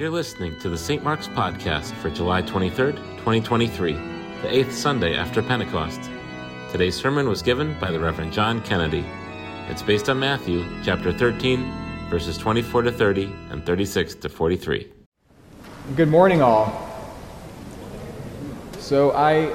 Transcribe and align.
You're 0.00 0.08
listening 0.08 0.58
to 0.60 0.70
the 0.70 0.78
St. 0.78 1.04
Mark's 1.04 1.28
Podcast 1.28 1.92
for 1.96 2.08
July 2.08 2.40
23rd, 2.40 2.96
2023, 3.18 3.92
the 3.92 4.48
eighth 4.48 4.72
Sunday 4.72 5.14
after 5.14 5.42
Pentecost. 5.42 6.00
Today's 6.72 6.94
sermon 6.94 7.28
was 7.28 7.42
given 7.42 7.78
by 7.78 7.90
the 7.90 8.00
Reverend 8.00 8.32
John 8.32 8.62
Kennedy. 8.62 9.04
It's 9.68 9.82
based 9.82 10.08
on 10.08 10.18
Matthew 10.18 10.64
chapter 10.82 11.12
13, 11.12 12.08
verses 12.08 12.38
24 12.38 12.84
to 12.84 12.92
30 12.92 13.30
and 13.50 13.66
36 13.66 14.14
to 14.14 14.30
43. 14.30 14.90
Good 15.96 16.08
morning, 16.08 16.40
all. 16.40 16.88
So, 18.78 19.12
I 19.12 19.54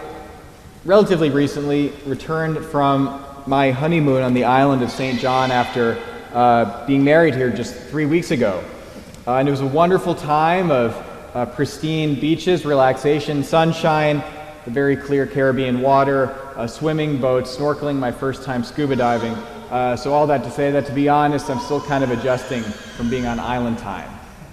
relatively 0.86 1.32
recently 1.32 1.91
returned 2.05 2.64
from 2.66 3.25
my 3.48 3.71
honeymoon 3.71 4.21
on 4.21 4.36
the 4.36 4.43
island 4.43 4.83
of 4.83 4.91
St. 4.91 5.19
John 5.19 5.50
after 5.50 6.00
uh, 6.36 6.86
being 6.86 7.04
married 7.04 7.33
here 7.33 7.50
just 7.50 7.75
three 7.75 8.05
weeks 8.05 8.29
ago. 8.29 8.64
Uh, 9.28 9.38
and 9.38 9.47
it 9.47 9.52
was 9.52 9.61
a 9.61 9.65
wonderful 9.65 10.14
time 10.14 10.70
of 10.70 10.96
uh, 11.33 11.47
pristine 11.47 12.14
beaches, 12.20 12.64
relaxation, 12.64 13.43
sunshine, 13.43 14.24
the 14.66 14.71
very 14.71 14.96
clear 14.96 15.25
Caribbean 15.25 15.82
water, 15.82 16.32
uh, 16.56 16.68
swimming, 16.68 17.20
boats, 17.20 17.57
snorkeling, 17.57 17.96
my 17.96 18.11
first 18.11 18.43
time 18.43 18.64
scuba 18.64 18.96
diving. 18.96 19.33
Uh, 19.71 19.96
so, 19.96 20.14
all 20.14 20.28
that 20.28 20.43
to 20.43 20.52
say 20.52 20.69
that, 20.69 20.86
to 20.86 20.93
be 20.93 21.10
honest, 21.10 21.50
I'm 21.50 21.60
still 21.60 21.82
kind 21.82 22.04
of 22.04 22.11
adjusting 22.11 22.61
from 22.61 23.10
being 23.10 23.25
on 23.25 23.39
island 23.39 23.80
time. 23.80 24.11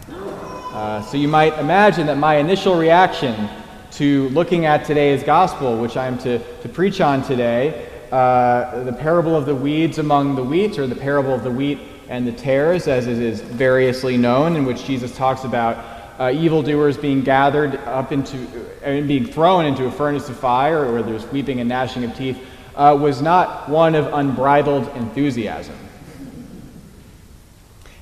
Uh, 0.09 1.03
so, 1.03 1.19
you 1.19 1.29
might 1.29 1.59
imagine 1.59 2.07
that 2.07 2.17
my 2.17 2.37
initial 2.37 2.75
reaction 2.75 3.51
to 3.91 4.31
looking 4.31 4.65
at 4.65 4.87
today's 4.87 5.23
gospel, 5.23 5.77
which 5.77 5.99
I'm 5.99 6.17
to, 6.21 6.39
to 6.63 6.69
preach 6.71 7.03
on 7.03 7.23
today, 7.23 7.91
uh, 8.11 8.85
the 8.85 8.93
parable 8.95 9.37
of 9.37 9.45
the 9.45 9.55
weeds 9.55 9.99
among 9.99 10.35
the 10.35 10.43
wheat, 10.43 10.79
or 10.79 10.87
the 10.87 10.97
parable 10.97 11.35
of 11.35 11.45
the 11.45 11.51
wheat 11.51 11.79
and 12.13 12.27
the 12.27 12.33
tares, 12.33 12.89
as 12.89 13.07
it 13.07 13.19
is 13.19 13.41
variously 13.41 14.19
known, 14.19 14.55
in 14.55 14.67
which 14.67 14.85
Jesus 14.85 15.17
talks 15.17 15.45
about 15.45 15.79
uh, 16.21 16.31
evildoers 16.31 16.99
being 16.99 17.23
gathered 17.23 17.77
up 17.87 18.13
into 18.13 18.37
and 18.83 19.05
uh, 19.05 19.09
being 19.09 19.25
thrown 19.25 19.65
into 19.65 19.87
a 19.87 19.91
furnace 19.91 20.29
of 20.29 20.37
fire, 20.37 20.93
where 20.93 21.03
there's 21.03 21.27
weeping 21.33 21.61
and 21.61 21.71
gnashing 21.71 22.05
of 22.05 22.15
teeth, 22.15 22.39
uh, 22.77 22.95
was 23.01 23.23
not 23.23 23.67
one 23.67 23.95
of 23.95 24.13
unbridled 24.13 24.95
enthusiasm. 24.95 25.75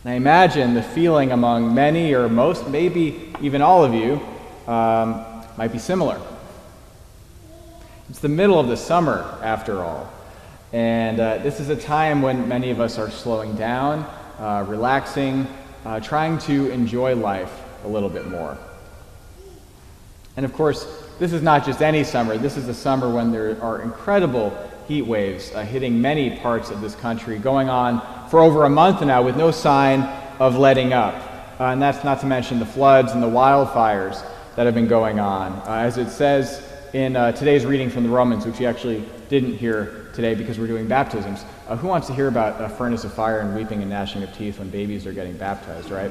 And 0.02 0.12
I 0.12 0.16
imagine 0.16 0.74
the 0.74 0.82
feeling 0.82 1.30
among 1.30 1.72
many 1.72 2.12
or 2.12 2.28
most, 2.28 2.66
maybe 2.66 3.32
even 3.40 3.62
all 3.62 3.84
of 3.84 3.94
you, 3.94 4.20
um, 4.66 5.24
might 5.56 5.70
be 5.70 5.78
similar. 5.78 6.20
It's 8.08 8.18
the 8.18 8.28
middle 8.28 8.58
of 8.58 8.66
the 8.66 8.76
summer, 8.76 9.38
after 9.40 9.84
all. 9.84 10.10
And 10.72 11.18
uh, 11.18 11.38
this 11.38 11.58
is 11.58 11.68
a 11.68 11.76
time 11.76 12.22
when 12.22 12.48
many 12.48 12.70
of 12.70 12.80
us 12.80 12.98
are 12.98 13.10
slowing 13.10 13.56
down, 13.56 14.04
uh, 14.38 14.64
relaxing, 14.68 15.46
uh, 15.84 15.98
trying 16.00 16.38
to 16.38 16.70
enjoy 16.70 17.16
life 17.16 17.52
a 17.84 17.88
little 17.88 18.08
bit 18.08 18.28
more. 18.28 18.56
And 20.36 20.46
of 20.46 20.52
course, 20.52 20.86
this 21.18 21.32
is 21.32 21.42
not 21.42 21.66
just 21.66 21.82
any 21.82 22.04
summer. 22.04 22.38
This 22.38 22.56
is 22.56 22.68
a 22.68 22.74
summer 22.74 23.12
when 23.12 23.32
there 23.32 23.60
are 23.62 23.82
incredible 23.82 24.56
heat 24.86 25.02
waves 25.02 25.52
uh, 25.52 25.62
hitting 25.62 26.00
many 26.00 26.38
parts 26.38 26.70
of 26.70 26.80
this 26.80 26.94
country, 26.94 27.38
going 27.38 27.68
on 27.68 28.00
for 28.28 28.40
over 28.40 28.64
a 28.64 28.70
month 28.70 29.02
now 29.02 29.22
with 29.22 29.36
no 29.36 29.50
sign 29.50 30.02
of 30.38 30.56
letting 30.56 30.92
up. 30.92 31.14
Uh, 31.58 31.64
and 31.64 31.82
that's 31.82 32.04
not 32.04 32.20
to 32.20 32.26
mention 32.26 32.58
the 32.58 32.66
floods 32.66 33.12
and 33.12 33.22
the 33.22 33.28
wildfires 33.28 34.24
that 34.56 34.66
have 34.66 34.74
been 34.74 34.88
going 34.88 35.20
on. 35.20 35.52
Uh, 35.66 35.82
as 35.84 35.98
it 35.98 36.10
says 36.10 36.69
in 36.92 37.14
today's 37.34 37.64
reading 37.64 37.90
from 37.90 38.02
the 38.02 38.08
Romans, 38.08 38.44
which 38.46 38.58
we 38.58 38.66
actually 38.66 39.04
didn't 39.28 39.56
hear 39.56 40.00
today 40.12 40.34
because 40.34 40.58
we're 40.58 40.66
doing 40.66 40.86
baptisms. 40.88 41.44
Uh, 41.68 41.76
who 41.76 41.86
wants 41.86 42.06
to 42.08 42.12
hear 42.12 42.28
about 42.28 42.60
a 42.60 42.68
furnace 42.68 43.04
of 43.04 43.12
fire 43.12 43.40
and 43.40 43.54
weeping 43.54 43.80
and 43.80 43.90
gnashing 43.90 44.22
of 44.22 44.36
teeth 44.36 44.58
when 44.58 44.68
babies 44.70 45.06
are 45.06 45.12
getting 45.12 45.36
baptized, 45.36 45.90
right? 45.90 46.10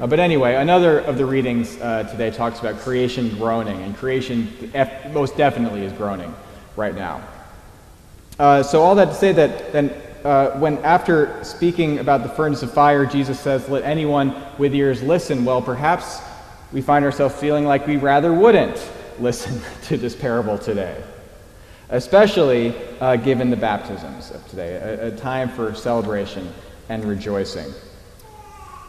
Uh, 0.00 0.06
but 0.06 0.20
anyway, 0.20 0.56
another 0.56 1.00
of 1.00 1.16
the 1.16 1.24
readings 1.24 1.80
uh, 1.80 2.02
today 2.04 2.30
talks 2.30 2.60
about 2.60 2.78
creation 2.80 3.30
groaning, 3.36 3.80
and 3.82 3.96
creation 3.96 4.70
F- 4.74 5.12
most 5.12 5.36
definitely 5.36 5.84
is 5.84 5.92
groaning 5.94 6.34
right 6.76 6.94
now. 6.94 7.22
Uh, 8.38 8.62
so 8.62 8.82
all 8.82 8.94
that 8.94 9.06
to 9.06 9.14
say 9.14 9.32
that 9.32 9.72
then 9.72 9.90
uh, 10.24 10.50
when 10.58 10.78
after 10.78 11.42
speaking 11.42 11.98
about 11.98 12.22
the 12.22 12.28
furnace 12.28 12.62
of 12.62 12.72
fire, 12.72 13.06
Jesus 13.06 13.40
says, 13.40 13.68
"Let 13.68 13.84
anyone 13.84 14.34
with 14.58 14.74
ears 14.74 15.02
listen." 15.02 15.44
Well, 15.44 15.62
perhaps 15.62 16.20
we 16.72 16.82
find 16.82 17.04
ourselves 17.04 17.34
feeling 17.36 17.64
like 17.64 17.86
we 17.86 17.96
rather 17.96 18.32
wouldn't 18.32 18.76
listen 19.20 19.60
to 19.82 19.96
this 19.96 20.14
parable 20.14 20.58
today 20.58 21.02
especially 21.90 22.74
uh, 23.00 23.16
given 23.16 23.50
the 23.50 23.56
baptisms 23.56 24.30
of 24.30 24.46
today, 24.48 24.74
a, 24.74 25.08
a 25.08 25.16
time 25.16 25.48
for 25.48 25.74
celebration 25.74 26.52
and 26.88 27.04
rejoicing. 27.04 27.72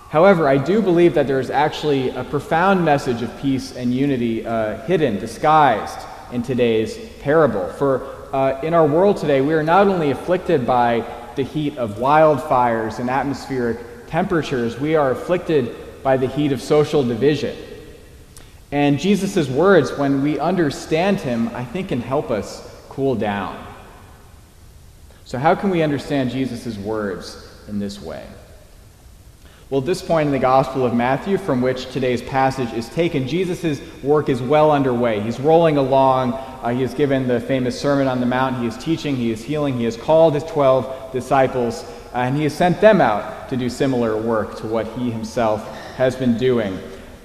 However, 0.09 0.47
I 0.47 0.57
do 0.57 0.81
believe 0.81 1.13
that 1.15 1.25
there 1.25 1.39
is 1.39 1.49
actually 1.49 2.09
a 2.09 2.23
profound 2.23 2.83
message 2.83 3.21
of 3.21 3.35
peace 3.39 3.75
and 3.75 3.93
unity 3.93 4.45
uh, 4.45 4.77
hidden, 4.81 5.19
disguised 5.19 5.99
in 6.31 6.43
today's 6.43 6.97
parable. 7.21 7.67
For 7.73 8.27
uh, 8.33 8.59
in 8.61 8.73
our 8.73 8.85
world 8.85 9.17
today, 9.17 9.41
we 9.41 9.53
are 9.53 9.63
not 9.63 9.87
only 9.87 10.11
afflicted 10.11 10.67
by 10.67 11.05
the 11.35 11.43
heat 11.43 11.77
of 11.77 11.95
wildfires 11.95 12.99
and 12.99 13.09
atmospheric 13.09 13.79
temperatures, 14.07 14.79
we 14.79 14.95
are 14.95 15.11
afflicted 15.11 15.75
by 16.03 16.17
the 16.17 16.27
heat 16.27 16.51
of 16.51 16.61
social 16.61 17.03
division. 17.03 17.55
And 18.71 18.99
Jesus' 18.99 19.49
words, 19.49 19.91
when 19.97 20.23
we 20.23 20.39
understand 20.39 21.19
him, 21.19 21.49
I 21.49 21.65
think 21.65 21.89
can 21.89 22.01
help 22.01 22.31
us 22.31 22.69
cool 22.89 23.15
down. 23.15 23.61
So, 25.25 25.37
how 25.37 25.55
can 25.55 25.69
we 25.69 25.81
understand 25.81 26.31
Jesus' 26.31 26.77
words 26.77 27.47
in 27.67 27.79
this 27.79 28.01
way? 28.01 28.25
Well, 29.69 29.79
at 29.79 29.87
this 29.87 30.01
point 30.01 30.27
in 30.27 30.33
the 30.33 30.39
Gospel 30.39 30.85
of 30.85 30.93
Matthew, 30.93 31.37
from 31.37 31.61
which 31.61 31.89
today's 31.91 32.21
passage 32.21 32.73
is 32.73 32.89
taken, 32.89 33.25
Jesus' 33.25 33.79
work 34.03 34.27
is 34.27 34.41
well 34.41 34.69
underway. 34.69 35.21
He's 35.21 35.39
rolling 35.39 35.77
along. 35.77 36.33
Uh, 36.33 36.73
he 36.75 36.81
has 36.81 36.93
given 36.93 37.25
the 37.25 37.39
famous 37.39 37.79
Sermon 37.79 38.09
on 38.09 38.19
the 38.19 38.25
Mount. 38.25 38.57
He 38.57 38.67
is 38.67 38.77
teaching, 38.77 39.15
he 39.15 39.31
is 39.31 39.41
healing, 39.41 39.77
he 39.77 39.85
has 39.85 39.95
called 39.95 40.33
his 40.33 40.43
12 40.43 41.13
disciples, 41.13 41.85
and 42.13 42.35
he 42.35 42.43
has 42.43 42.53
sent 42.53 42.81
them 42.81 42.99
out 42.99 43.47
to 43.47 43.55
do 43.55 43.69
similar 43.69 44.17
work 44.17 44.57
to 44.57 44.67
what 44.67 44.87
he 44.87 45.09
himself 45.09 45.65
has 45.95 46.17
been 46.17 46.37
doing. 46.37 46.77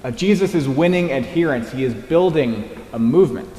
Uh, 0.06 0.12
Jesus 0.12 0.54
is 0.54 0.68
winning 0.68 1.10
adherents, 1.10 1.72
he 1.72 1.82
is 1.82 1.92
building 1.92 2.70
a 2.92 2.98
movement. 2.98 3.52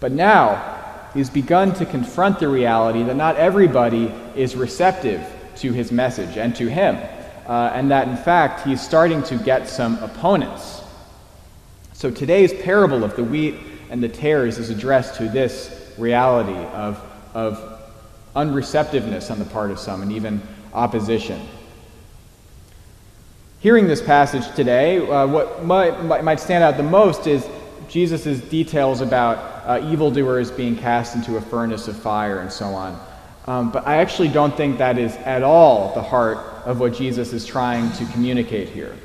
But 0.00 0.10
now, 0.10 0.80
he's 1.14 1.30
begun 1.30 1.72
to 1.74 1.86
confront 1.86 2.40
the 2.40 2.48
reality 2.48 3.04
that 3.04 3.14
not 3.14 3.36
everybody 3.36 4.12
is 4.34 4.56
receptive 4.56 5.24
to 5.58 5.72
his 5.72 5.92
message 5.92 6.36
and 6.36 6.56
to 6.56 6.68
him, 6.68 6.96
uh, 7.46 7.70
and 7.72 7.88
that 7.92 8.08
in 8.08 8.16
fact 8.16 8.66
he's 8.66 8.80
starting 8.80 9.22
to 9.22 9.36
get 9.36 9.68
some 9.68 9.96
opponents. 10.02 10.82
So 11.92 12.10
today's 12.10 12.52
parable 12.52 13.04
of 13.04 13.14
the 13.14 13.22
wheat 13.22 13.54
and 13.90 14.02
the 14.02 14.08
tares 14.08 14.58
is 14.58 14.70
addressed 14.70 15.14
to 15.18 15.28
this 15.28 15.94
reality 15.98 16.58
of, 16.74 17.00
of 17.32 17.80
unreceptiveness 18.34 19.30
on 19.30 19.38
the 19.38 19.44
part 19.44 19.70
of 19.70 19.78
some 19.78 20.02
and 20.02 20.10
even 20.10 20.42
opposition. 20.74 21.40
Hearing 23.62 23.86
this 23.86 24.02
passage 24.02 24.52
today, 24.56 24.98
uh, 25.08 25.24
what 25.24 25.64
might, 25.64 26.24
might 26.24 26.40
stand 26.40 26.64
out 26.64 26.76
the 26.76 26.82
most 26.82 27.28
is 27.28 27.48
Jesus' 27.88 28.40
details 28.40 29.00
about 29.00 29.38
uh, 29.64 29.88
evildoers 29.88 30.50
being 30.50 30.74
cast 30.74 31.14
into 31.14 31.36
a 31.36 31.40
furnace 31.40 31.86
of 31.86 31.96
fire 31.96 32.40
and 32.40 32.50
so 32.50 32.66
on. 32.66 33.00
Um, 33.46 33.70
but 33.70 33.86
I 33.86 33.98
actually 33.98 34.30
don't 34.30 34.56
think 34.56 34.78
that 34.78 34.98
is 34.98 35.14
at 35.18 35.44
all 35.44 35.94
the 35.94 36.02
heart 36.02 36.38
of 36.64 36.80
what 36.80 36.92
Jesus 36.92 37.32
is 37.32 37.46
trying 37.46 37.92
to 37.92 38.04
communicate 38.06 38.68
here. 38.68 38.96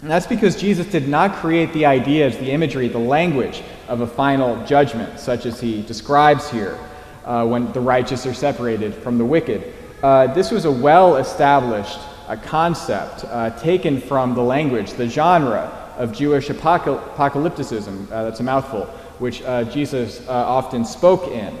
And 0.00 0.10
that's 0.10 0.26
because 0.26 0.60
Jesus 0.60 0.84
did 0.88 1.06
not 1.06 1.36
create 1.36 1.72
the 1.72 1.86
ideas, 1.86 2.36
the 2.38 2.50
imagery, 2.50 2.88
the 2.88 2.98
language 2.98 3.62
of 3.86 4.00
a 4.00 4.08
final 4.08 4.60
judgment, 4.66 5.20
such 5.20 5.46
as 5.46 5.60
he 5.60 5.82
describes 5.82 6.50
here 6.50 6.76
uh, 7.24 7.46
when 7.46 7.70
the 7.72 7.80
righteous 7.80 8.26
are 8.26 8.34
separated 8.34 8.92
from 8.92 9.18
the 9.18 9.24
wicked. 9.24 9.72
Uh, 10.02 10.26
this 10.34 10.50
was 10.50 10.64
a 10.64 10.72
well 10.72 11.18
established 11.18 12.00
uh, 12.28 12.36
concept 12.36 13.24
uh, 13.24 13.50
taken 13.58 14.00
from 14.00 14.34
the 14.34 14.42
language, 14.42 14.92
the 14.92 15.08
genre 15.08 15.86
of 15.96 16.12
Jewish 16.12 16.48
apocalypticism. 16.48 18.10
Uh, 18.10 18.24
that's 18.24 18.40
a 18.40 18.42
mouthful 18.42 18.84
which 19.18 19.42
uh, 19.42 19.64
Jesus 19.64 20.26
uh, 20.28 20.32
often 20.32 20.84
spoke 20.84 21.28
in. 21.28 21.56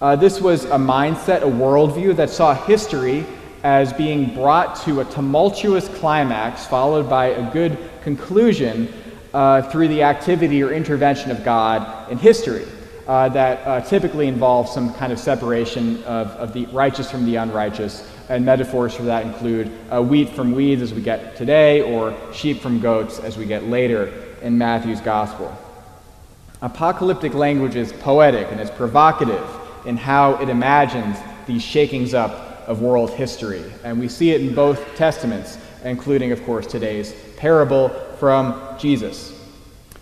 Uh, 0.00 0.16
this 0.16 0.40
was 0.40 0.64
a 0.64 0.76
mindset, 0.76 1.42
a 1.42 1.46
worldview 1.46 2.16
that 2.16 2.28
saw 2.28 2.54
history 2.54 3.24
as 3.62 3.92
being 3.92 4.34
brought 4.34 4.74
to 4.74 5.00
a 5.00 5.04
tumultuous 5.04 5.86
climax 5.88 6.66
followed 6.66 7.08
by 7.08 7.26
a 7.26 7.52
good 7.52 7.78
conclusion 8.02 8.92
uh, 9.32 9.62
through 9.62 9.86
the 9.86 10.02
activity 10.02 10.60
or 10.60 10.72
intervention 10.72 11.30
of 11.30 11.44
God 11.44 12.10
in 12.10 12.18
history. 12.18 12.66
That 13.06 13.86
typically 13.86 14.26
involves 14.26 14.72
some 14.72 14.92
kind 14.94 15.12
of 15.12 15.20
separation 15.20 16.02
of, 16.04 16.28
of 16.28 16.52
the 16.52 16.66
righteous 16.66 17.10
from 17.10 17.24
the 17.26 17.36
unrighteous, 17.36 18.10
and 18.32 18.46
metaphors 18.46 18.94
for 18.94 19.02
that 19.02 19.26
include 19.26 19.68
wheat 20.08 20.30
from 20.30 20.52
weeds 20.52 20.80
as 20.80 20.94
we 20.94 21.02
get 21.02 21.36
today, 21.36 21.82
or 21.82 22.16
sheep 22.32 22.60
from 22.60 22.80
goats 22.80 23.18
as 23.18 23.36
we 23.36 23.44
get 23.44 23.64
later 23.64 24.10
in 24.40 24.56
Matthew's 24.56 25.02
gospel. 25.02 25.54
Apocalyptic 26.62 27.34
language 27.34 27.76
is 27.76 27.92
poetic 27.92 28.50
and 28.50 28.58
it's 28.58 28.70
provocative 28.70 29.44
in 29.84 29.98
how 29.98 30.36
it 30.36 30.48
imagines 30.48 31.18
these 31.46 31.62
shakings 31.62 32.14
up 32.14 32.30
of 32.66 32.80
world 32.80 33.10
history. 33.10 33.62
And 33.84 34.00
we 34.00 34.08
see 34.08 34.30
it 34.30 34.40
in 34.40 34.54
both 34.54 34.96
testaments, 34.96 35.58
including, 35.84 36.32
of 36.32 36.42
course, 36.44 36.66
today's 36.66 37.14
parable 37.36 37.90
from 38.18 38.78
Jesus. 38.78 39.38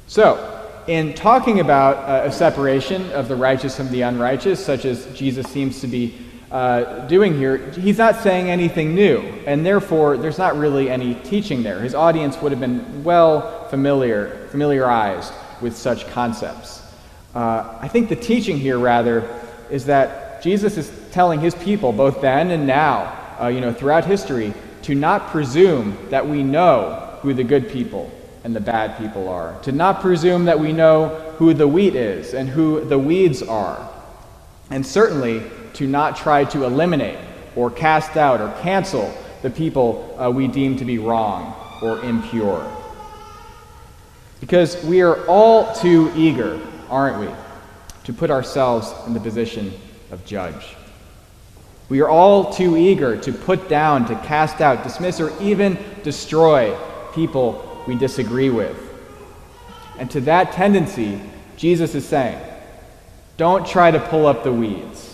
So, 0.07 0.47
in 0.87 1.15
talking 1.15 1.61
about 1.61 1.97
uh, 1.97 2.29
a 2.29 2.33
separation 2.33 3.11
of 3.11 3.27
the 3.27 3.37
righteous 3.37 3.77
from 3.77 3.91
the 3.91 4.03
unrighteous, 4.03 4.65
such 4.65 4.85
as 4.85 5.07
Jesus 5.17 5.47
seems 5.49 5.81
to 5.81 5.89
be 5.89 6.15
uh, 6.51 7.07
doing 7.07 7.37
here, 7.37 7.59
he's 7.73 7.99
not 7.99 8.17
saying 8.17 8.51
anything 8.51 8.95
new, 8.95 9.19
and 9.47 9.65
therefore 9.65 10.17
there's 10.17 10.39
not 10.39 10.57
really 10.57 10.91
any 10.91 11.15
teaching 11.15 11.63
there. 11.63 11.81
His 11.81 11.95
audience 11.95 12.37
would 12.39 12.51
have 12.51 12.61
been 12.61 13.05
well 13.05 13.69
familiar, 13.69 14.49
familiarized 14.51 15.33
with 15.61 15.77
such 15.77 16.09
concepts. 16.09 16.83
Uh, 17.35 17.79
I 17.81 17.87
think 17.87 18.09
the 18.09 18.17
teaching 18.17 18.59
here, 18.59 18.79
rather, 18.79 19.29
is 19.71 19.85
that 19.87 20.43
Jesus 20.43 20.77
is 20.77 20.91
telling 21.13 21.39
his 21.39 21.55
people, 21.55 21.93
both 21.93 22.21
then 22.21 22.51
and 22.51 22.67
now, 22.67 23.17
uh, 23.41 23.47
you 23.47 23.61
know, 23.61 23.73
throughout 23.73 24.05
history, 24.05 24.53
to 24.83 24.95
not 24.95 25.29
presume 25.29 25.97
that 26.11 26.27
we 26.27 26.43
know 26.43 27.19
who 27.23 27.33
the 27.33 27.45
good 27.45 27.71
people 27.71 28.11
and 28.43 28.57
the 28.57 28.61
bad 28.61 28.99
people 28.99 29.29
are, 29.29 29.57
to 29.63 29.71
not 29.71 30.01
presume 30.01 30.47
that 30.47 30.59
we 30.59 30.73
know 30.73 31.09
who 31.37 31.55
the 31.55 31.69
wheat 31.69 31.95
is 31.95 32.35
and 32.35 32.49
who 32.49 32.85
the 32.87 32.99
weeds 32.99 33.43
are, 33.43 33.89
and 34.71 34.85
certainly 34.85 35.43
to 35.75 35.87
not 35.87 36.17
try 36.17 36.45
to 36.45 36.65
eliminate 36.65 37.19
or 37.57 37.71
cast 37.71 38.17
out 38.17 38.41
or 38.41 38.55
cancel 38.63 39.13
the 39.43 39.51
people 39.51 40.17
uh, 40.19 40.31
we 40.31 40.47
deem 40.49 40.77
to 40.77 40.85
be 40.85 40.99
wrong 40.99 41.55
or 41.83 42.01
impure. 42.05 42.71
Because 44.41 44.83
we 44.85 45.03
are 45.03 45.25
all 45.27 45.75
too 45.75 46.13
eager, 46.17 46.61
aren't 46.89 47.21
we, 47.21 47.29
to 48.05 48.13
put 48.13 48.31
ourselves 48.31 48.93
in 49.07 49.15
the 49.15 49.21
position 49.21 49.73
of 50.11 50.25
judge. 50.25 50.77
We 51.89 52.01
are 52.01 52.09
all 52.09 52.53
too 52.53 52.77
eager 52.77 53.17
to 53.17 53.33
put 53.33 53.69
down, 53.69 54.07
to 54.07 54.15
cast 54.15 54.61
out, 54.61 54.85
dismiss, 54.85 55.21
or 55.21 55.33
even 55.43 55.77
destroy 56.03 56.77
people 57.15 57.85
we 57.87 57.97
disagree 57.97 58.51
with. 58.51 58.77
And 59.99 60.11
to 60.13 60.21
that 60.23 60.53
tendency, 60.53 61.21
Jesus 61.57 61.95
is 61.95 62.07
saying, 62.07 62.41
don't 63.37 63.67
try 63.67 63.91
to 63.91 63.99
pull 63.99 64.27
up 64.27 64.45
the 64.45 64.53
weeds. 64.53 65.10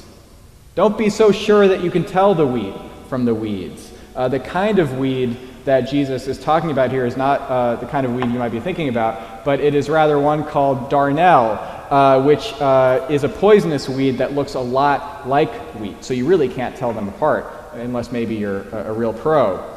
Don't 0.77 0.99
be 0.99 1.09
so 1.09 1.33
sure 1.33 1.67
that 1.67 1.83
you 1.83 1.91
can 1.91 2.05
tell 2.05 2.35
the 2.35 2.47
wheat 2.47 2.75
from 3.09 3.25
the 3.25 3.35
weeds. 3.35 3.91
Uh, 4.15 4.29
the 4.29 4.39
kind 4.39 4.79
of 4.79 4.99
weed 4.99 5.39
that 5.65 5.89
Jesus 5.89 6.27
is 6.27 6.39
talking 6.39 6.71
about 6.71 6.91
here 6.91 7.07
is 7.07 7.17
not 7.17 7.41
uh, 7.41 7.77
the 7.77 7.87
kind 7.87 8.05
of 8.05 8.15
weed 8.15 8.27
you 8.27 8.39
might 8.39 8.51
be 8.51 8.61
thinking 8.61 8.91
about, 8.91 9.43
but 9.43 9.59
it 9.59 9.75
is 9.75 9.89
rather 9.89 10.19
one 10.19 10.45
called 10.45 10.91
darnel, 10.91 11.57
uh, 11.91 12.23
which 12.23 12.53
uh, 12.61 13.07
is 13.09 13.25
a 13.25 13.29
poisonous 13.29 13.89
weed 13.89 14.19
that 14.19 14.35
looks 14.35 14.53
a 14.53 14.61
lot 14.61 15.27
like 15.27 15.51
wheat. 15.77 16.05
So 16.05 16.13
you 16.13 16.27
really 16.27 16.49
can't 16.49 16.77
tell 16.77 16.93
them 16.93 17.09
apart 17.09 17.47
unless 17.73 18.13
maybe 18.13 18.35
you're 18.35 18.69
a, 18.69 18.91
a 18.91 18.93
real 18.93 19.15
pro. 19.15 19.75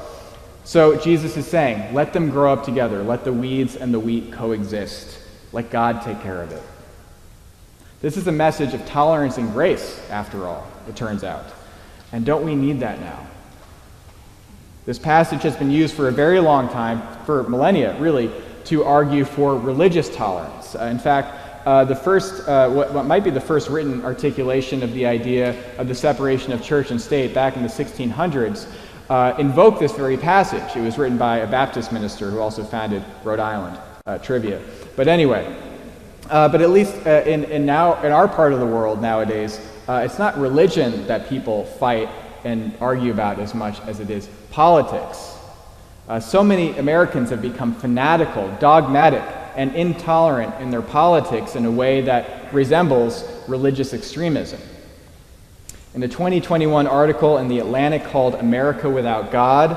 So 0.65 0.97
Jesus 0.97 1.37
is 1.37 1.47
saying, 1.47 1.93
let 1.93 2.11
them 2.11 2.29
grow 2.29 2.51
up 2.51 2.65
together. 2.65 3.03
Let 3.03 3.23
the 3.23 3.31
weeds 3.31 3.77
and 3.77 3.93
the 3.93 4.01
wheat 4.01 4.33
coexist. 4.33 5.17
Let 5.53 5.69
God 5.69 6.01
take 6.01 6.21
care 6.21 6.41
of 6.41 6.51
it. 6.51 6.61
This 8.01 8.15
is 8.15 8.27
a 8.27 8.31
message 8.31 8.73
of 8.73 8.85
tolerance 8.85 9.37
and 9.37 9.51
grace, 9.51 9.99
after 10.09 10.47
all, 10.47 10.65
it 10.87 10.95
turns 10.95 11.23
out. 11.23 11.45
And 12.13 12.25
don't 12.25 12.45
we 12.45 12.55
need 12.55 12.79
that 12.79 13.01
now? 13.01 13.27
This 14.85 14.97
passage 14.97 15.43
has 15.43 15.55
been 15.57 15.69
used 15.69 15.93
for 15.93 16.07
a 16.07 16.11
very 16.11 16.39
long 16.39 16.69
time, 16.69 17.01
for 17.25 17.43
millennia, 17.43 17.99
really, 17.99 18.31
to 18.65 18.85
argue 18.85 19.25
for 19.25 19.57
religious 19.57 20.13
tolerance. 20.15 20.75
Uh, 20.75 20.85
in 20.85 20.97
fact, 20.97 21.67
uh, 21.67 21.83
the 21.83 21.95
first, 21.95 22.47
uh, 22.47 22.69
what, 22.69 22.93
what, 22.93 23.05
might 23.05 23.23
be 23.23 23.29
the 23.31 23.41
first 23.41 23.69
written 23.69 24.03
articulation 24.05 24.81
of 24.81 24.93
the 24.93 25.05
idea 25.05 25.53
of 25.77 25.89
the 25.89 25.95
separation 25.95 26.53
of 26.53 26.63
church 26.63 26.91
and 26.91 27.01
state 27.01 27.33
back 27.33 27.57
in 27.57 27.63
the 27.63 27.67
1600s 27.67 28.71
uh, 29.09 29.35
invoke 29.37 29.77
this 29.77 29.91
very 29.91 30.15
passage. 30.15 30.75
It 30.75 30.81
was 30.81 30.97
written 30.97 31.17
by 31.17 31.39
a 31.39 31.47
Baptist 31.47 31.91
minister 31.91 32.29
who 32.29 32.39
also 32.39 32.63
founded 32.63 33.03
Rhode 33.25 33.39
Island. 33.39 33.77
Uh, 34.05 34.17
trivia. 34.17 34.59
But 34.95 35.07
anyway, 35.07 35.55
uh, 36.29 36.47
but 36.47 36.61
at 36.61 36.69
least 36.69 36.95
uh, 37.05 37.23
in, 37.25 37.43
in, 37.45 37.65
now, 37.65 38.01
in 38.03 38.11
our 38.11 38.27
part 38.27 38.53
of 38.53 38.59
the 38.59 38.65
world 38.65 39.01
nowadays, 39.01 39.59
uh, 39.87 40.03
it's 40.05 40.19
not 40.19 40.37
religion 40.37 41.07
that 41.07 41.27
people 41.27 41.65
fight 41.65 42.09
and 42.43 42.71
argue 42.79 43.11
about 43.11 43.39
as 43.39 43.53
much 43.53 43.79
as 43.81 43.99
it 43.99 44.09
is 44.09 44.29
politics. 44.51 45.37
Uh, 46.07 46.19
so 46.19 46.43
many 46.43 46.77
Americans 46.77 47.29
have 47.29 47.41
become 47.41 47.73
fanatical, 47.73 48.47
dogmatic, 48.59 49.23
and 49.55 49.75
intolerant 49.75 50.53
in 50.61 50.71
their 50.71 50.81
politics 50.81 51.55
in 51.55 51.65
a 51.65 51.71
way 51.71 52.01
that 52.01 52.53
resembles 52.53 53.23
religious 53.47 53.93
extremism. 53.93 54.59
In 55.93 56.03
a 56.03 56.07
2021 56.07 56.87
article 56.87 57.39
in 57.39 57.47
The 57.47 57.59
Atlantic 57.59 58.05
called 58.05 58.35
America 58.35 58.89
Without 58.89 59.31
God 59.31 59.75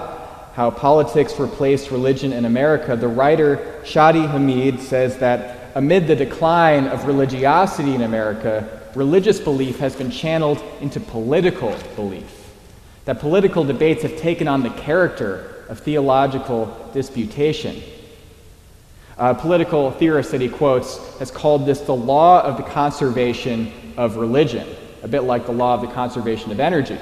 How 0.55 0.71
Politics 0.71 1.41
Replaced 1.41 1.91
Religion 1.91 2.33
in 2.33 2.45
America, 2.45 2.95
the 2.97 3.09
writer 3.09 3.81
Shadi 3.83 4.31
Hamid 4.31 4.81
says 4.81 5.19
that 5.19 5.62
amid 5.75 6.07
the 6.07 6.17
decline 6.17 6.87
of 6.87 7.07
religiosity 7.07 7.95
in 7.95 8.03
America, 8.03 8.83
religious 8.95 9.41
belief 9.41 9.79
has 9.79 9.97
been 9.97 10.11
channeled 10.11 10.63
into 10.81 11.01
political 11.01 11.77
belief. 11.97 12.53
That 13.05 13.21
political 13.21 13.65
debates 13.65 14.03
have 14.03 14.17
taken 14.17 14.49
on 14.49 14.63
the 14.63 14.71
character 14.71 15.65
of 15.69 15.81
theological 15.81 16.91
disputation. 16.93 17.83
A 19.19 19.35
political 19.35 19.91
theorist 19.93 20.31
that 20.33 20.41
he 20.41 20.49
quotes 20.49 20.99
has 21.19 21.31
called 21.31 21.67
this 21.67 21.81
the 21.81 21.95
law 21.95 22.43
of 22.43 22.57
the 22.57 22.63
conservation 22.63 23.73
of 23.97 24.17
religion 24.17 24.67
a 25.03 25.09
bit 25.09 25.25
like 25.25 25.47
the 25.47 25.53
law 25.53 25.75
of 25.75 25.81
the 25.81 25.89
conservation 25.89 26.51
of 26.51 26.61
energy. 26.61 26.99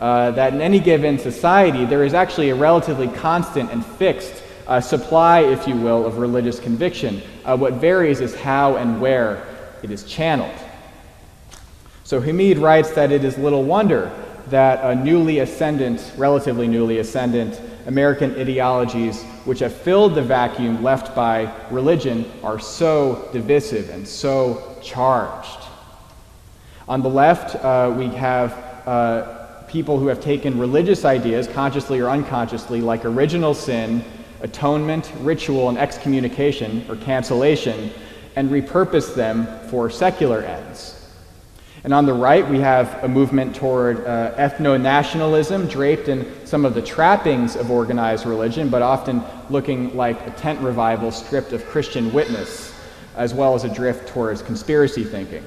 Uh, 0.00 0.30
that 0.32 0.52
in 0.52 0.60
any 0.60 0.78
given 0.78 1.18
society, 1.18 1.84
there 1.84 2.04
is 2.04 2.12
actually 2.12 2.50
a 2.50 2.54
relatively 2.54 3.08
constant 3.08 3.70
and 3.70 3.84
fixed 3.84 4.42
uh, 4.66 4.80
supply, 4.80 5.40
if 5.40 5.66
you 5.66 5.74
will, 5.76 6.04
of 6.04 6.18
religious 6.18 6.60
conviction. 6.60 7.22
Uh, 7.46 7.56
what 7.56 7.74
varies 7.74 8.20
is 8.20 8.34
how 8.34 8.76
and 8.76 9.00
where 9.00 9.46
it 9.82 9.90
is 9.90 10.04
channeled. 10.04 10.58
So 12.04 12.20
Hamid 12.20 12.58
writes 12.58 12.90
that 12.90 13.12
it 13.12 13.24
is 13.24 13.38
little 13.38 13.64
wonder 13.64 14.10
that 14.48 14.84
a 14.84 14.94
newly 14.94 15.38
ascendant, 15.38 16.12
relatively 16.16 16.68
newly 16.68 16.98
ascendant, 16.98 17.60
American 17.86 18.38
ideologies 18.38 19.22
which 19.44 19.60
have 19.60 19.72
filled 19.72 20.14
the 20.14 20.22
vacuum 20.22 20.82
left 20.82 21.14
by 21.14 21.52
religion 21.70 22.30
are 22.42 22.58
so 22.58 23.28
divisive 23.32 23.90
and 23.90 24.06
so 24.06 24.76
charged. 24.82 25.60
On 26.88 27.00
the 27.00 27.08
left, 27.08 27.56
uh, 27.56 27.94
we 27.96 28.08
have 28.08 28.52
uh, 28.86 29.62
people 29.68 29.98
who 29.98 30.08
have 30.08 30.20
taken 30.20 30.58
religious 30.58 31.04
ideas, 31.04 31.48
consciously 31.48 32.00
or 32.00 32.08
unconsciously, 32.08 32.80
like 32.80 33.04
original 33.04 33.54
sin, 33.54 34.04
atonement, 34.40 35.10
ritual, 35.20 35.68
and 35.68 35.78
excommunication 35.78 36.84
or 36.88 36.96
cancellation, 36.96 37.90
and 38.36 38.50
repurposed 38.50 39.14
them 39.14 39.46
for 39.68 39.88
secular 39.90 40.42
ends. 40.42 40.92
And 41.84 41.94
on 41.94 42.04
the 42.04 42.12
right, 42.12 42.46
we 42.48 42.58
have 42.58 43.04
a 43.04 43.08
movement 43.08 43.54
toward 43.54 44.04
uh, 44.04 44.34
ethno 44.34 44.80
nationalism, 44.80 45.68
draped 45.68 46.08
in 46.08 46.26
some 46.44 46.64
of 46.64 46.74
the 46.74 46.82
trappings 46.82 47.54
of 47.54 47.70
organized 47.70 48.26
religion, 48.26 48.68
but 48.68 48.82
often 48.82 49.22
looking 49.50 49.96
like 49.96 50.20
a 50.26 50.30
tent 50.32 50.58
revival 50.60 51.12
stripped 51.12 51.52
of 51.52 51.64
Christian 51.66 52.12
witness, 52.12 52.74
as 53.14 53.32
well 53.32 53.54
as 53.54 53.62
a 53.62 53.68
drift 53.68 54.08
towards 54.08 54.42
conspiracy 54.42 55.04
thinking. 55.04 55.44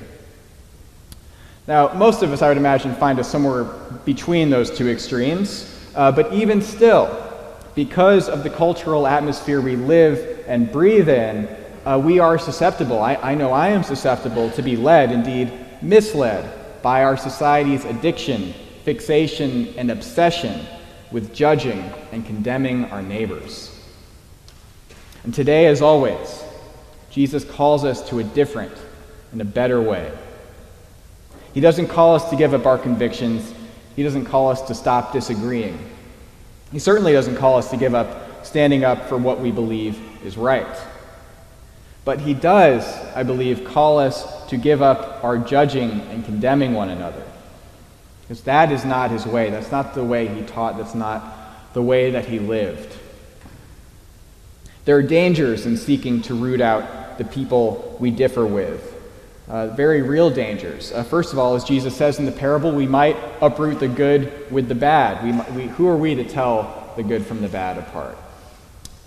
Now, 1.68 1.94
most 1.94 2.24
of 2.24 2.32
us, 2.32 2.42
I 2.42 2.48
would 2.48 2.58
imagine, 2.58 2.96
find 2.96 3.20
us 3.20 3.30
somewhere 3.30 3.66
between 4.06 4.50
those 4.50 4.72
two 4.72 4.88
extremes, 4.90 5.78
uh, 5.94 6.12
but 6.12 6.34
even 6.34 6.62
still, 6.62 7.29
because 7.76 8.30
of 8.30 8.44
the 8.44 8.50
cultural 8.50 9.08
atmosphere 9.08 9.62
we 9.62 9.76
live 9.76 10.46
and 10.48 10.72
breathe 10.72 11.10
in, 11.10 11.48
uh, 11.86 11.98
we 12.04 12.20
are 12.20 12.38
susceptible. 12.38 13.02
I, 13.02 13.16
I 13.16 13.36
know 13.36 13.52
I 13.52 13.70
am 13.70 13.84
susceptible 13.84 14.52
to 14.52 14.62
be 14.62 14.76
led, 14.76 15.12
indeed 15.12 15.54
misled, 15.82 16.82
by 16.82 17.04
our 17.04 17.18
society's 17.18 17.86
addiction, 17.86 18.54
fixation, 18.84 19.74
and 19.78 19.92
obsession 19.92 20.66
with 21.12 21.34
judging 21.34 21.80
and 22.12 22.26
condemning 22.26 22.86
our 22.86 23.02
neighbors. 23.02 23.76
And 25.24 25.34
today, 25.34 25.68
as 25.68 25.82
always, 25.82 26.44
Jesus 27.10 27.44
calls 27.44 27.84
us 27.84 28.08
to 28.10 28.20
a 28.20 28.24
different 28.24 28.74
and 29.32 29.42
a 29.42 29.46
better 29.46 29.82
way. 29.82 30.12
He 31.54 31.62
doesn't 31.62 31.88
call 31.88 32.16
us 32.16 32.30
to 32.30 32.36
give 32.36 32.54
up 32.54 32.66
our 32.66 32.78
convictions. 32.78 33.54
He 33.96 34.04
doesn't 34.04 34.26
call 34.26 34.50
us 34.50 34.62
to 34.64 34.76
stop 34.76 35.12
disagreeing. 35.12 35.78
He 36.72 36.80
certainly 36.80 37.14
doesn't 37.14 37.38
call 37.38 37.58
us 37.58 37.70
to 37.72 37.78
give 37.78 37.96
up 37.96 38.46
standing 38.46 38.84
up 38.84 39.08
for 39.10 39.18
what 39.18 39.40
we 39.40 39.52
believe 39.52 40.00
is 40.24 40.38
right. 40.38 40.68
But 42.06 42.20
he 42.20 42.34
does, 42.34 42.86
I 43.16 43.24
believe, 43.24 43.66
call 43.66 44.00
us 44.00 44.48
to 44.48 44.58
give 44.58 44.82
up 44.82 45.24
our 45.24 45.38
judging 45.38 45.92
and 45.92 46.24
condemning 46.26 46.74
one 46.74 46.90
another. 46.90 47.24
Because 48.22 48.42
that 48.44 48.72
is 48.72 48.86
not 48.86 49.12
his 49.12 49.26
way. 49.26 49.50
That's 49.50 49.72
not 49.72 49.94
the 49.96 50.04
way 50.04 50.28
he 50.28 50.44
taught. 50.44 50.78
That's 50.78 50.96
not 50.96 51.74
the 51.74 51.82
way 51.82 52.12
that 52.12 52.26
he 52.26 52.40
lived. 52.40 52.96
There 54.86 54.96
are 54.96 55.04
dangers 55.04 55.66
in 55.66 55.78
seeking 55.78 56.22
to 56.24 56.34
root 56.34 56.62
out 56.62 57.18
the 57.18 57.26
people 57.26 57.98
we 58.00 58.12
differ 58.12 58.46
with 58.46 58.99
uh, 59.50 59.68
very 59.68 60.02
real 60.04 60.30
dangers. 60.30 60.92
Uh, 60.92 61.04
first 61.04 61.34
of 61.34 61.40
all, 61.40 61.56
as 61.56 61.64
Jesus 61.64 61.96
says 61.96 62.20
in 62.20 62.26
the 62.26 62.32
parable, 62.32 62.72
we 62.72 62.86
might 62.86 63.18
uproot 63.42 63.80
the 63.80 63.88
good 63.88 64.50
with 64.52 64.68
the 64.68 64.76
bad. 64.76 65.24
We, 65.24 65.56
we, 65.56 65.68
who 65.70 65.88
are 65.88 65.98
we 65.98 66.16
to 66.16 66.24
tell 66.24 66.94
the 66.96 67.04
good 67.04 67.26
from 67.26 67.42
the 67.42 67.50
bad 67.50 67.78
apart? 67.78 68.16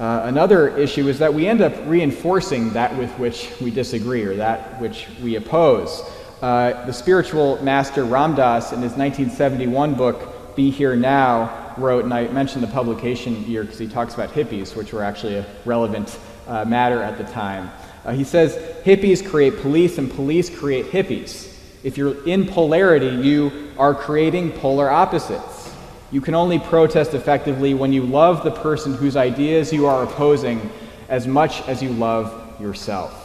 Uh, 0.01 0.23
another 0.25 0.77
issue 0.77 1.07
is 1.07 1.21
that 1.21 1.33
we 1.33 1.47
end 1.47 1.61
up 1.61 1.73
reinforcing 1.87 2.73
that 2.73 2.97
with 2.99 3.11
which 3.21 3.53
we 3.61 3.71
disagree 3.71 4.25
or 4.25 4.35
that 4.35 4.81
which 4.81 5.07
we 5.23 5.37
oppose. 5.37 6.03
Uh, 6.41 6.85
the 6.87 6.93
spiritual 6.93 7.63
master 7.63 8.05
Ram 8.05 8.35
Dass, 8.35 8.73
in 8.73 8.83
his 8.83 8.97
1971 8.97 9.95
book, 9.95 10.57
Be 10.57 10.73
Here 10.73 10.97
Now, 10.97 11.73
wrote, 11.79 12.03
and 12.03 12.13
I 12.13 12.27
mentioned 12.29 12.65
the 12.65 12.69
publication 12.69 13.45
year 13.45 13.63
because 13.63 13.79
he 13.79 13.87
talks 13.87 14.15
about 14.15 14.31
hippies, 14.31 14.75
which 14.75 14.93
were 14.93 15.05
actually 15.05 15.37
a 15.37 15.47
relevant 15.65 16.19
uh, 16.49 16.65
matter 16.65 17.01
at 17.01 17.17
the 17.17 17.25
time. 17.25 17.71
Uh, 18.05 18.13
he 18.13 18.25
says 18.25 18.55
hippies 18.85 19.27
create 19.27 19.59
police 19.59 19.99
and 19.99 20.11
police 20.11 20.51
create 20.51 20.87
hippies. 20.87 21.55
If 21.83 21.97
you're 21.97 22.27
in 22.27 22.47
polarity, 22.47 23.09
you 23.09 23.71
are 23.79 23.95
creating 23.95 24.53
polar 24.53 24.91
opposites. 24.91 25.75
You 26.11 26.21
can 26.21 26.35
only 26.35 26.59
protest 26.59 27.15
effectively 27.15 27.75
when 27.75 27.93
you 27.93 28.03
love 28.03 28.45
the 28.45 28.51
person 28.51 28.95
whose 28.95 29.17
ideas 29.17 29.73
you 29.73 29.87
are 29.87 30.03
opposing 30.05 30.71
as 31.09 31.27
much 31.27 31.67
as 31.69 31.83
you 31.83 31.91
love 31.91 32.61
yourself. 32.61 33.19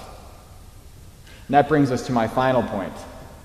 And 1.48 1.54
that 1.54 1.68
brings 1.68 1.92
us 1.92 2.06
to 2.08 2.12
my 2.12 2.28
final 2.28 2.64
point 2.64 2.94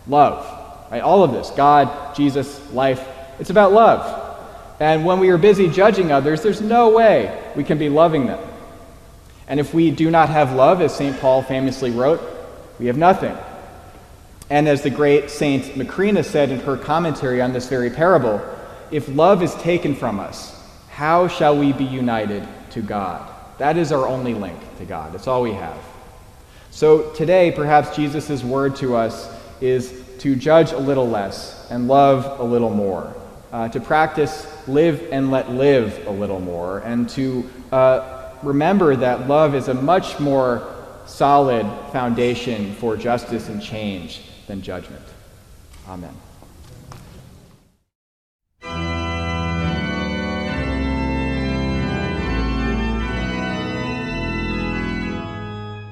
love. 0.06 0.90
Right? 0.90 1.02
All 1.02 1.22
of 1.22 1.32
this 1.32 1.50
God, 1.50 2.14
Jesus, 2.14 2.72
life 2.72 3.06
it's 3.38 3.50
about 3.50 3.72
love. 3.72 4.36
And 4.80 5.04
when 5.04 5.20
we 5.20 5.30
are 5.30 5.38
busy 5.38 5.68
judging 5.68 6.12
others, 6.12 6.42
there's 6.42 6.60
no 6.60 6.90
way 6.90 7.42
we 7.56 7.64
can 7.64 7.78
be 7.78 7.88
loving 7.88 8.26
them. 8.26 8.40
And 9.52 9.60
if 9.60 9.74
we 9.74 9.90
do 9.90 10.10
not 10.10 10.30
have 10.30 10.54
love, 10.54 10.80
as 10.80 10.96
St. 10.96 11.20
Paul 11.20 11.42
famously 11.42 11.90
wrote, 11.90 12.22
we 12.78 12.86
have 12.86 12.96
nothing. 12.96 13.36
And 14.48 14.66
as 14.66 14.80
the 14.80 14.88
great 14.88 15.28
Saint 15.28 15.64
Macrina 15.74 16.24
said 16.24 16.48
in 16.48 16.60
her 16.60 16.78
commentary 16.78 17.42
on 17.42 17.52
this 17.52 17.68
very 17.68 17.90
parable, 17.90 18.40
if 18.90 19.08
love 19.08 19.42
is 19.42 19.54
taken 19.56 19.94
from 19.94 20.18
us, 20.20 20.58
how 20.88 21.28
shall 21.28 21.58
we 21.58 21.74
be 21.74 21.84
united 21.84 22.48
to 22.70 22.80
God? 22.80 23.30
That 23.58 23.76
is 23.76 23.92
our 23.92 24.08
only 24.08 24.32
link 24.32 24.58
to 24.78 24.86
God. 24.86 25.14
It's 25.14 25.26
all 25.26 25.42
we 25.42 25.52
have. 25.52 25.76
So 26.70 27.10
today, 27.10 27.52
perhaps 27.52 27.94
Jesus' 27.94 28.42
word 28.42 28.74
to 28.76 28.96
us 28.96 29.30
is 29.60 30.02
to 30.20 30.34
judge 30.34 30.72
a 30.72 30.78
little 30.78 31.10
less 31.10 31.70
and 31.70 31.88
love 31.88 32.40
a 32.40 32.42
little 32.42 32.70
more, 32.70 33.14
uh, 33.52 33.68
to 33.68 33.80
practice 33.80 34.46
live 34.66 35.06
and 35.12 35.30
let 35.30 35.50
live 35.50 36.06
a 36.06 36.10
little 36.10 36.40
more, 36.40 36.78
and 36.78 37.06
to 37.10 37.50
uh, 37.70 38.21
remember 38.42 38.96
that 38.96 39.28
love 39.28 39.54
is 39.54 39.68
a 39.68 39.74
much 39.74 40.18
more 40.18 40.66
solid 41.06 41.64
foundation 41.92 42.74
for 42.74 42.96
justice 42.96 43.48
and 43.48 43.62
change 43.62 44.22
than 44.46 44.62
judgment. 44.62 45.04
Amen. 45.88 46.14